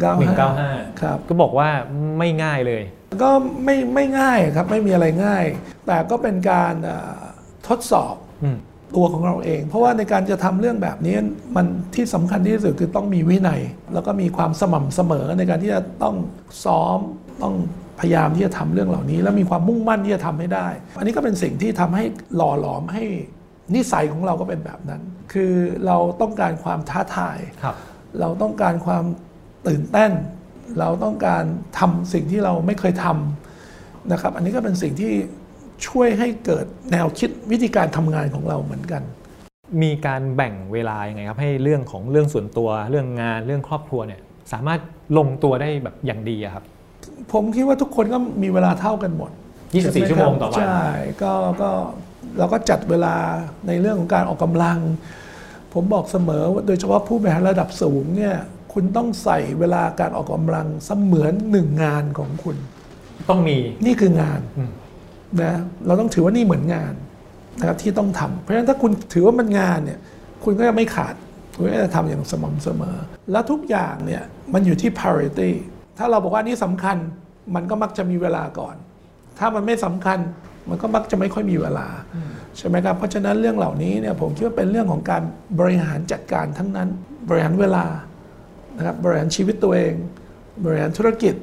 [0.01, 0.19] 42.195
[0.57, 1.69] 195ครับก็บอกว่า
[2.17, 2.83] ไม่ง่ายเลย
[3.21, 3.31] ก็
[3.63, 5.45] ไม่ไม่ง่ายครับไม่มีอะไรง่าย
[5.87, 7.19] แต่ก็เป็นการเอ่อ
[7.67, 8.57] ทดสอบอืม
[8.95, 11.15] ตัวของเราเอง เพราะว่าในการจะทำเรื่องแบบนี้
[11.55, 13.61] มันที่สำคัญที่สุดคือต้องมีวินัย
[13.93, 16.15] แล้วก็มีความสม่ำเสมอในการที่จะต้อง
[16.63, 16.97] ซ้อม
[17.41, 17.53] ต้อง
[17.99, 22.03] พยายามที่จะทำเรื่องเหล่านี้ แล้วมีความมุ่งมั่นที่จะทำให้ได้ อันนี้ก็เป็นสิ่งที่ทำให้
[22.35, 23.03] หล่อหลอมให้
[23.75, 25.01] นิสัยของเราก็เป็นแบบนั้น
[25.33, 25.53] คือ
[25.85, 27.75] เราต้องการความท้าทายครับ
[28.19, 29.03] เราต้องการความ
[29.67, 30.11] ตื่นเต้น
[30.79, 31.43] เราต้องการ
[31.79, 35.11] ทำสิ่งที่เราไม่เคยทำนะครับ อันนี้ก็เป็นสิ่งที่
[35.87, 39.01] ช่วยให้เกิดแนวคิดวิธีการทำงานของเราเหมือนกัน
[39.81, 44.21] มีการแบ่งเวลายังไงครับ ให้เรื่องของเรื่องส่วนตัว เรื่องงาน เรื่องครอบครัวเนี่ย
[44.51, 44.79] สามารถ
[45.17, 46.63] ลงตัวได้แบบอย่างดีอะครับ
[47.31, 49.31] ผมคิดว่าทุกคนก็มีเวลาเท่ากันหมด
[49.69, 50.81] 24 ชั่วโมงต่อวัน ใช่
[51.23, 51.71] ก็ก็
[52.37, 53.15] เราก็จัดเวลา
[53.67, 54.79] ในเรื่องของการออกกำลัง
[55.73, 58.35] ผมบอกเสมอว่าโดยเฉพาะผู้บริหารระดับสูงเนี่ย
[58.73, 62.57] คุณต้องใส่เวลาการออกกำลังเสมือนหนึ่งงานของคุณ
[63.29, 64.71] ต้องมีนี่คืองานอืม
[65.41, 66.93] นะเราต้องถือว่านี่เหมือนงาน
[67.59, 69.99] นะครับที่ต้องทำเพราะฉะนั้นถ้าคุณถือว่ามันงานเนี่ย
[70.43, 71.15] คุณก็จะไม่ขาด
[71.55, 72.97] คุณก็จะทำอย่างสม่ำเสมอ
[73.31, 75.51] แล้วทุกอย่างเนี่ยมันอยู่ที่ priority
[75.97, 76.97] ถ้าเราบอกว่านี่สำคัญ
[77.55, 78.75] มันก็มักจะมีเวลาก่อน
[79.39, 80.19] ถ้ามันไม่สำคัญ
[80.69, 81.87] มันก็มักจะไม่ค่อยมีเวลา
[82.57, 85.23] ใช่ไหมครับ เพราะฉะนั้นเรื่องเหล่านี้เนี่ยผมคิดว่าเป็นเรื่องของการ
[85.59, 86.87] บริหารจัดการทั้งนั้น
[87.29, 87.85] บริหารเวลา
[88.77, 89.93] นะครับบริหารชีวิตตัวเอง
[90.63, 91.35] บริหารธุรกิจ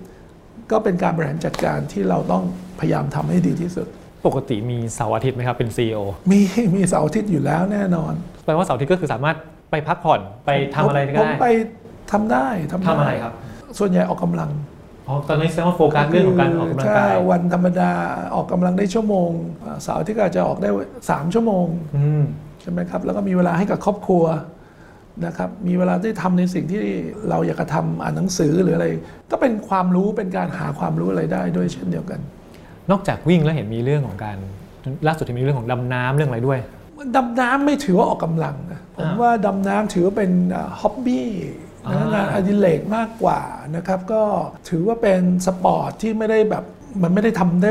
[0.71, 2.45] ก็เป็นการบริหารจัดการที่เราต้อง
[2.81, 3.87] พยายามทำให้ดีที่สุด
[4.27, 6.01] ปกติมีเสาร์อาทิตย์ไหมครับเป็น CEO
[6.31, 6.41] มี
[6.77, 8.13] มีเสาร์อาทิตย์อยู่แล้วแน่นอน
[8.45, 9.37] แปลว่าเสาร์อาทิตย์ก็คือสามารถ
[9.71, 11.47] ไปพักผ่อนไปทำอะไรก็ผมได้ไป
[12.13, 13.33] ทำได้ทำด้ทำอะไรครับ
[13.79, 14.51] ส่วนใหญ่ออกกำลัง
[15.09, 17.93] อ๋อตอนนี้แสดงว่าโฟกัสเรื่องของการออกกำลังกายถ้วันธรรมดา
[18.35, 19.31] ออกกำลังได้ชั่วโมง
[19.65, 20.69] อ่าเสาร์อาที่ก็อาจจะออกได้
[21.03, 21.67] 3 ชั่วโมง
[21.97, 22.23] อืม
[22.61, 24.25] ใช่ไหมครับแล้วก็มีเวลาให้กับครอบครัว
[25.27, 26.83] นะครับมีเวลาได้ทำในสิ่งที่
[27.29, 28.87] เราอยากจะทำอ่านหนังสือหรืออะไร
[29.31, 32.21] ก็เป็นความรู้เป็นการหาความรู้อะไรได้ด้วยเช่นเดียวกัน
[32.91, 34.39] นอกจากวิ่งแล้วเห็นมีเรื่องของการ
[35.07, 36.59] ล่าสุดที่มีเรื่องของดำน้ำเรื่องอะไรด้วย
[37.17, 40.33] ดำน้ำไม่ถือว่าออกกำลังนะผมอ่าว่าดำน้ำถือว่าเป็น
[40.81, 41.29] ฮ็อบบี้
[41.87, 43.41] อ่างานอดิเรกมากกว่า
[43.77, 44.23] นะครับก็
[44.69, 46.65] ถือว่าเป็นสปอร์ตที่ไม่ได้แบบ
[47.03, 47.71] มันไม่ได้ทำได้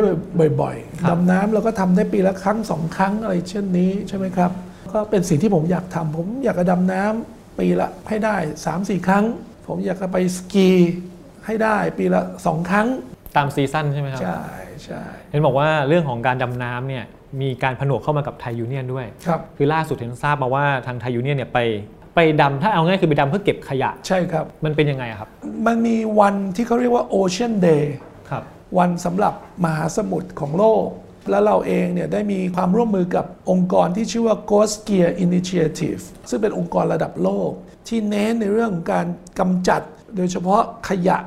[0.62, 4.52] บ่อยครับๆดำน้ำเราก็ทำได้ปีละครั้งสองครั้งอะไรเช่นนี้ใช่ไหมครับ
[4.94, 8.36] ก็เป็นสิ่งที่ผมอยากทำผมอยากจะดำน้ำปีละให้ได้
[8.72, 9.26] 3-4 ครั้ง
[9.68, 10.70] ผมอยากจะไปสกี
[11.46, 12.88] ให้ได้ปีละสองครั้ง
[13.38, 14.44] ตาม season ใช่ไหมครับ ใช่
[14.84, 17.06] ใช่เห็นบอกว่าเรื่องของการดำน้ำเนี่ย
[17.42, 21.60] มีการผนวกเข้ามากับไทยยูเนียนด้วย ครับ คือล่าสุดเห็นทราบมาว่าทางไทยยูเนียนเนี่ยไป
[22.18, 25.30] ไปดำถ้าเอาง่ายคือไปดำเพื่อเก็บขยะ ใช่ครับ มันเป็นยังไงอะครับ
[25.68, 27.84] มันมีวันที่เขาเรียกว่า Ocean Day
[28.30, 28.44] ครับ
[28.78, 30.86] วันสำหรับมหาสมุทรของโลก
[31.30, 37.52] และเราเองเนี่ยได้มีความร่วมมือกับองค์กรที่ชื่อว่า Ghost Gear Initiative ซึ่งเป็นองค์กรระดับโลก
[37.88, 39.06] ที่เน้นในเรื่องของการ
[39.40, 39.82] กำจัด
[40.16, 41.18] โดยเฉพาะขยะ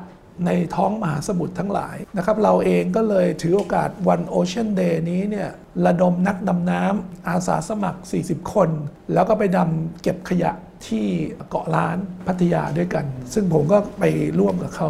[0.45, 5.49] ในท้องมหาสมุทรทั้งหลายนะครับ เราเองก็เลยถือโอกาสวัน Ocean Day นี้เนี่ย
[5.85, 8.69] ระดมนักดำน้ำอาสาสมัคร 40 คน
[9.13, 10.53] แล้วก็ไปดำเก็บขยะ
[10.87, 11.05] ที่
[11.49, 14.03] เกาะล้านพัทยาด้วยกัน ซึ่งผมก็ไป
[14.39, 14.89] ร่วมกับเขา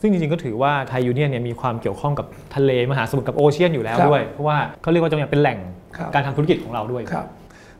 [0.00, 5.58] ซึ่งจริงๆก็ถือว่าไทยยูเนียนเนี่ยมีความเกี่ยวข้องกับทะเลมหาสมุทรกับโอเชียนอยู่แล้วครับด้วย เพราะว่าเขาเรียกว่าจะเป็นแหล่ง
[5.96, 7.26] ครับการทำธุรกิจของเราด้วยครับ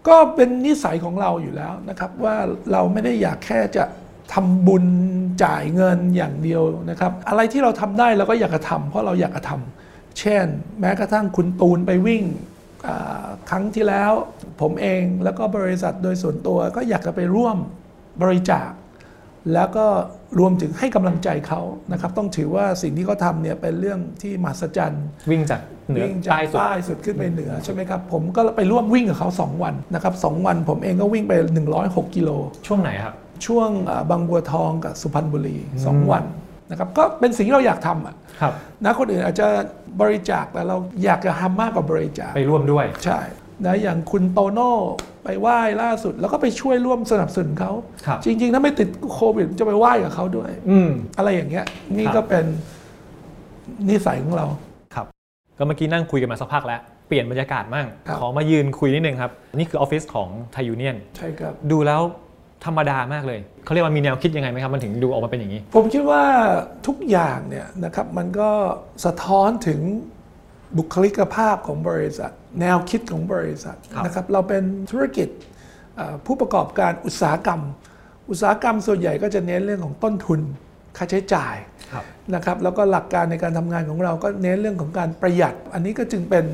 [0.09, 2.37] ก็เป็นนิสัยของเราอยู่แล้วนะครับว่า
[2.73, 3.85] เราไม่ได้อยากแค่จะ
[4.33, 4.85] ทำบุญ
[5.45, 10.47] จ่ายเงินอย่างเดียวนะครับ อะไรที่เราทำได้เราก็อยากจะทำเพราะเราอยากจะทำเช่น
[10.81, 12.60] แม้กระทั่งคุณตูนไปวิ่งอ่า
[13.51, 14.13] ครั้งที่แล้ว
[14.61, 17.57] ผมเองแล้วก็บริษัทโดยส่วนตัวก็อยากจะไปร่วม
[18.23, 18.71] บริจาค
[19.55, 19.87] แล้วก็
[20.39, 21.61] รวมถึงให้กำลังใจเขา
[21.93, 31.33] นะครับ ต้องถือว่าสิ่งที่เขาทำเนี่ยเป็นเรื่องที่มหัศจรรย์วิ่งจากเหนือวิ่งจากใต้สุดใต้สุดขึ้นไปเหนือใช่ไหมครับผมก็ไปร่วมวิ่งกับเขา 2 วันนะครับสองวัน ผมเองก็วิ่งไป
[31.75, 32.31] 106 กิโล
[32.67, 33.15] ช่วงไหนครับ
[33.47, 36.25] ช่วงอ่าบางบัวทองกับสุพรรณบุรี 2 วัน
[36.71, 38.53] นะครับก็เป็นสิ่งที่เราอยากทำอะครับ
[38.85, 39.47] นะคนอื่นอาจจะ
[40.01, 43.21] บริจาคแต่เราอยากจะทำมากกว่าบริจาคไปร่วมด้วย ใช่
[43.67, 44.73] นะอย่างคุณโตโน่
[45.25, 47.73] ไปไหว้ล่าสุด แล้วก็ไปช่วยร่วมสนับสนุนเขา
[48.07, 51.65] ครับจริง ๆ ถ้าไม่ติดโควิดจะไปไหว้กับเขาด้วย อืมอะไรอย่างเงี้ย
[51.97, 52.45] นี่ครับก็เป็น
[53.89, 54.47] นิสัยของเรา
[54.95, 55.07] ครับ
[55.59, 62.01] ก็เมื่อกี้นั่งคุยกันมาสักพักแล้ว เปลี่ยนบรรยากาศมั่งครับขอมายืนคุยนิดนึงครับ นี่คือออฟฟิศของไทยูเนียนใช่ครับ ดูแล้ว
[62.65, 66.25] ธรรมดามากเลย เขาเรียกว่ามีแนวคิดยังไงไหมครับ มันถึงดูออกมาเป็นอย่างนี้ ผมคิดว่า
[66.87, 68.51] ทุกอย่างเนี่ยนะครับมันก็
[69.05, 69.81] สะท้อนถึง
[70.79, 75.29] บุคลิกภาพของบริษัท แนวคิดของบริษัทครับนะครับเราเป็นธุรกิจ
[75.97, 77.61] เอ่อผู้ประกอบการอุตสาหกรรม
[78.31, 80.41] อุตสาหกรรมส่วนใหญ่ก็จะเน้นเรื่องของต้นทุน
[80.97, 81.57] ค่าใช้จ่าย
[81.93, 86.45] ครับนะครับแล้วก็หลักการในการทำงานของเราก็เน้นเรื่องของการประหยัด อันนี้ก็จึงเป็น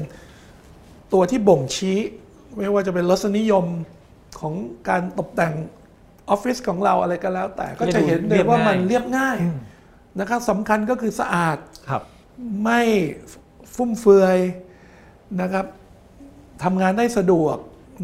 [1.12, 1.98] ตัวที่บ่งชี้
[2.56, 3.64] ไม่ว่าจะเป็นรสนิยม
[4.40, 4.54] ของ
[4.88, 5.54] การตกแต่ง
[6.30, 9.38] ออฟฟิศของเราอะไรก็แล้ว แต่ก็จะเห็นเลยว่ามันเรียบง่าย
[10.20, 11.58] นะครับสำคัญก็คือสะอาด
[11.88, 12.02] ครับ
[12.62, 12.80] ไม่
[13.74, 14.38] ฟุ่มเฟือย
[15.40, 15.66] นะครับ
[16.64, 17.56] ทำงานได้สะดวก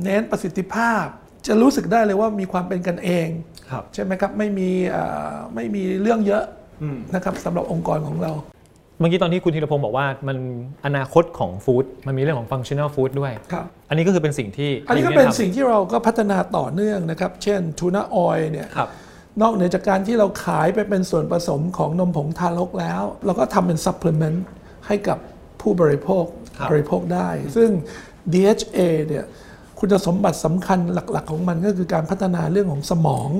[0.03, 1.05] เน้นประสิทธิภาพ
[1.47, 3.29] จะรู้สึกได้เลยว่ามีความเป็นกันเอง
[3.71, 6.45] ครับใช่ไหมครับไม่มีเอ่อไม่มีเรื่องเยอะ
[6.83, 8.33] อืมนะครับสำหรับองค์กรของเรา
[8.99, 10.37] เมื่อกี้ตอนที่คุณธีรพงศ์บอกว่ามัน
[10.87, 18.89] อนาคตของฟู้ดมันมีเรื่องของฟังชั่น a l ฟู้ดด้วย ครับ อันนี้ก็คือเป็นสิ่งที่อันนี้ไทยยูเนียนเป็นทำสิ่งที่เราก็พัฒนาต่อเนื่องนะครับ เช่น tuna oil เนี่ยครับ
[19.41, 24.47] นอกเหนือจากการที่เราขายไปเป็นส่วนผสมของนมผงทารกแล้ว เราก็ทำเป็น supplement
[24.87, 25.19] ให้กับ
[25.61, 26.25] ผู้บริโภค
[26.59, 27.71] ครับบริโภคได้ ซึ่ง
[28.33, 29.25] DHA เนี่ย
[29.79, 33.31] คุณสมบัติสำคัญหลัก ๆ ของมันก็คือการพัฒนาเรื่องของสมอง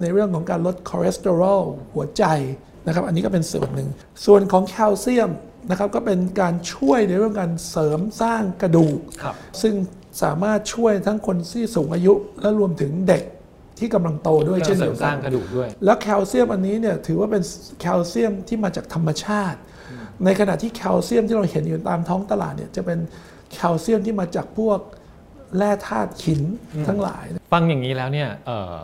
[0.00, 1.62] ในเรื่องของการลดคอเลสเตอรอล
[1.94, 2.24] หัวใจ
[2.88, 3.88] นะครับอันนี้ก็เป็นส่วนหนึ่ง
[4.26, 5.30] ส่วนของแคลเซียม
[5.70, 9.74] นะครับก็เป็นการช่วยในเรื่องการเสริมสร้างกระดูกครับซึ่ง
[10.22, 13.22] สามารถช่วยทั้งคนที่สูงอายุ และรวมถึงเด็ก
[13.78, 17.42] ที่กำลังโตด้วยเช่นเดียวกันเสริมสร้างกระดูกด้วย แล้วแคลเซียมอันนี้เนี่ยถือว่าเป็น
[17.80, 19.58] แคลเซียมที่มาจากธรรมชาติ
[20.24, 22.98] ในขณะที่แคลเซียมที่เราเห็นอยู่ตามท้องตลาดเนี่ยจะเป็น
[23.52, 24.78] แคลเซียมที่มาจากพวก
[25.56, 26.42] แร่ธาตุหิน
[26.88, 28.76] ทั้งหลาย ฟังอย่างนี้แล้วเนี่ยเอ่อ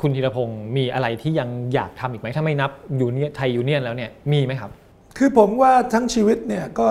[0.00, 4.70] คุณธีรพงศ์มีอะไรที่ยังอยากทำอีกไหมถ้าไม่นับยูเนียไทยยูเนียนแล้วเนี่ยมีไหมครับ
[5.18, 6.86] คือผมว่าทั้งชีวิตเนี่ยก็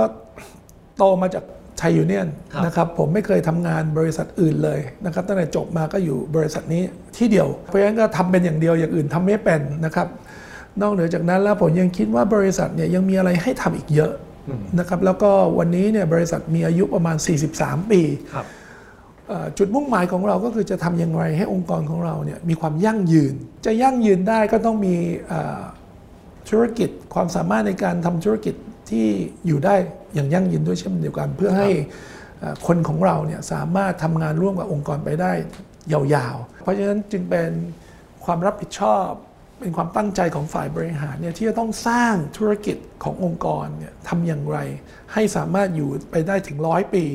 [0.97, 1.43] โตมาจาก
[1.79, 6.83] ไทยยูเนียนครับนะครับผมไม่เคยทำงานบริษัทอื่นเลยนะครับตั้งแต่จบมาก็อยู่บริษัทนี้
[7.17, 10.07] ที่เดียว เพราะฉะนั้นก็ทำเป็นอย่างเดียวอย่างอื่นทำไม่เป็นนะครับ
[10.81, 14.13] นอกเหนือจากนั้นแล้วผมยังคิดว่าบริษัทเนี่ยยังมีอะไรให้ทำอีกเยอะ
[14.79, 17.17] นะครับแล้วก็วันนี้เนี่ยบริษัทมีอายุประมาณ
[17.53, 18.01] 43 ปี
[18.33, 18.64] ครับเอ่อ
[19.57, 23.33] จุดมุ่งหมายของเราก็คือจะทำอย่างไรให้องค์กรของเราเนี่ยมีความยั่งยืน
[23.65, 24.95] จะยั่งยืนได้ก็ต้องมี
[26.49, 28.55] ธุรกิจความสามารถในการทำธุรกิจ
[28.89, 29.07] ที่
[29.47, 29.75] อยู่ได้
[30.15, 31.69] อย่างยั่งยืนด้วยเช่นเดียวกัน เพื่อให้
[32.67, 35.31] คนของเราเนี่ยสามารถทำงานร่วมกับองค์กรไปได้
[35.91, 37.49] ยาวๆ เพราะฉะนั้นจึงเป็น
[38.25, 39.09] ความรับผิดชอบ
[39.59, 44.57] เป็นความตั้งใจของฝ่ายบริหารเนี่ยที่จะต้องสร้างธุรกิจขององค์กรเนี่ยทำอย่างไร
[45.13, 47.05] ให้สามารถอยู่ไปได้ถึงร้อยปี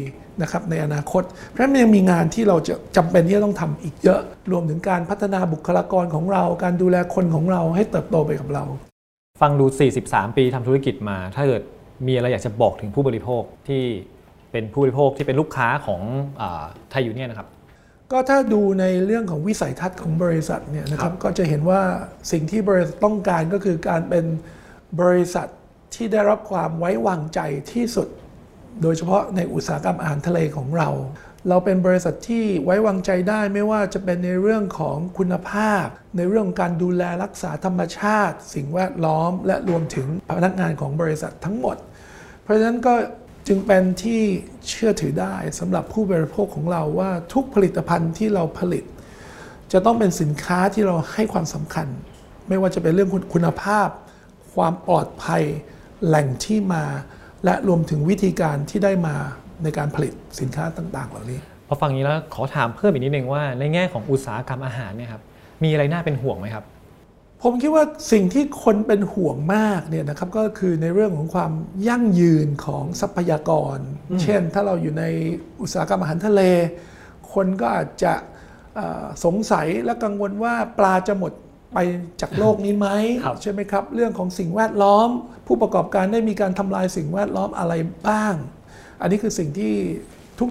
[0.43, 4.21] นะครับในอนาคต เพราะมันยังมีงานที่เราจะจำเป็นที่จะต้องทำอีกเยอะ
[4.53, 8.65] รวมถึงการพัฒนาบุคลากรของเรา การดูแลคนของเราให้เติบโตไปกับเรา
[9.41, 9.67] ฟังดู
[10.03, 11.63] 43 ปีทำธุรกิจมา ถ้าเกิด
[12.07, 13.83] มีอะไรอยากจะบอกถึงผู้บริโภคที่
[14.53, 16.01] เป็นผู้บริโภคที่เป็นลูกค้าของ
[16.91, 17.49] ไทยยูเนี่ยนะครับ
[18.13, 21.81] ก็ถ้าดูในเรื่องของวิสัยทัศน์ของบริษัทเนี่ยนะครับก็จะเห็นว่า
[22.33, 24.25] สิ่งที่บริษัทต้องการก็คือการเป็น
[25.01, 25.49] บริษัท
[25.95, 27.41] ที่ได้รับความไว้วางใจ
[27.73, 28.09] ที่สุด
[28.83, 30.89] โดยเฉพาะในอุตสาหกรรมอาหารทะเลของเรา
[31.49, 35.85] เราเป็นบริษัทที่ไว้วางใจได้ไม่ว่าจะเป็นในเรื่องของคุณภาพ
[36.17, 41.77] ในเรื่องของการดูแลรักษาธรรมชาติ สิ่งแวดล้อม และรวมถึงพนักงานของบริษัททั้งหมด
[42.43, 42.95] เพราะฉะนั้นก็
[43.47, 44.21] จึงเป็นที่
[44.69, 48.85] เชื่อถือได้สำหรับผู้บริโภคของเราว่าทุกผลิตภัณฑ์ที่เราผลิต
[49.73, 51.87] จะต้องเป็นสินค้าที่เราให้ความสำคัญ
[52.49, 53.89] ไม่ว่าจะเป็นเรื่องคุณภาพ
[54.55, 55.43] ความปลอดภัย
[56.07, 56.85] แหล่งที่มา
[57.45, 59.17] และรวมถึงวิธีการที่ได้มา
[59.63, 65.23] ในการผลิตสินค้าต่าง ๆ เหล่านี้พอฟังอย่างนี้แล้วขอถามเพิ่มอีกนิดนึงว่าในแง่ของอุตสาหกรรมอาหารเนี่ยครับ
[65.63, 66.65] มีอะไรน่าเป็นห่วงไหมครับ
[67.43, 71.53] ผมคิดว่าสิ่งที่คนเป็นห่วงมากเนี่ยนะครับก็คือในเรื่องของความ
[71.89, 73.79] ยั่งยืนของทรัพยากร
[74.23, 75.05] เช่น ถ้าเราอยู่ใน
[75.61, 76.43] อุตสาหกรรมอาหารทะเล
[77.33, 78.15] คนก็อาจจะ
[78.75, 81.33] เอ่อสงสัยและกังวลว่าปลาจะหมด
[81.75, 81.79] ไป
[82.21, 82.89] จากโลกนี้ไหม
[83.25, 85.09] ครับใช่ไหมครับ เรื่องของสิ่งแวดล้อม
[85.47, 87.75] ผู้ประกอบการได้มีการทำลายสิ่งแวดล้อมอะไร
[88.09, 88.35] บ้าง
[89.01, 89.75] อันนี้คือสิ่งที่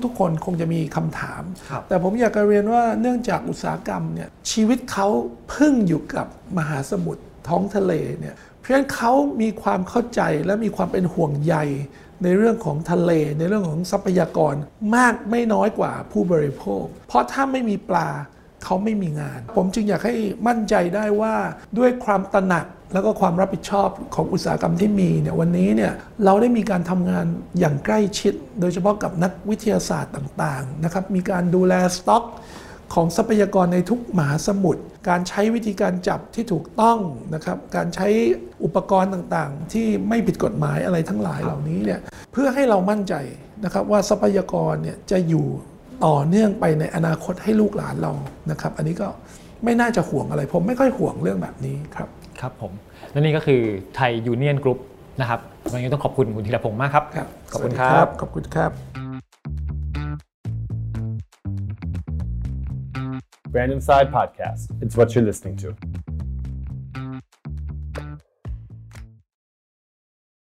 [0.05, 5.07] ทุกๆ คนคงจะมีคำถามครับแต่ผมอยากจะเรียนว่าเนื่องจากอุตสาหกรรมเนี่ยชีวิตเขา
[5.53, 11.55] พึ่งอยู่กับมหาสมุทรท้องทะเลเนี่ยเพราะฉะนั้นเขามีความเข้าใจและมีความเป็นห่วงใย
[12.23, 14.55] ในเรื่องของทะเลในเรื่องของทรัพยากร
[14.95, 18.09] มากไม่น้อยกว่าผู้บริโภค เพราะถ้าไม่มีปลา
[18.63, 20.15] เขาไม่มีงาน ผมจึงอยากให้
[20.47, 21.35] มั่นใจได้ว่า
[21.77, 25.93] ด้วยความตระหนักแล้วก็ความรับผิดชอบของอุตสาหกรรมที่มีเนี่ยวันนี้เนี่ย
[26.25, 27.25] เราได้มีการทำงาน
[27.59, 32.23] อย่างใกล้ชิด โดยเฉพาะกับนักวิทยาศาสตร์ต่างๆนะครับมีการดูแลสต็อก
[32.93, 36.99] ของทรัพยากรในทุกมหาสมุทร การใช้วิธีการจับที่ถูกต้อง
[37.33, 38.07] นะครับ การใช้
[38.63, 41.99] อุปกรณ์ต่างๆ ที่ไม่ผิดกฎหมายอะไรทั้งหลายเหล่านี้เนี่ย
[42.31, 43.13] เพื่อให้เรามั่นใจ
[43.63, 45.47] นะครับว่าทรัพยากรเนี่ยจะอยู่
[46.05, 48.11] ต่อเนื่องไปในอนาคตให้ลูกหลานเรา
[48.51, 49.07] นะครับ อันนี้ก็
[49.63, 52.09] ไม่น่าจะห่วงอะไร ผมไม่ค่อยห่วงเรื่องแบบนี้ครับ
[52.41, 52.71] ครับผม
[53.11, 53.61] และนี่ก็คือ
[53.95, 54.79] ไทยยูเนียนกรุ๊ป
[55.21, 55.39] นะครับ
[55.71, 58.71] วันนี้ต้องขอบคุณคุณธีรพงศ์มากครับครับขอบคุณสวัสคดีรับ ขอบคุณครับ
[63.57, 64.61] Random Side Podcast.
[64.83, 66.18] It's what you're listening to.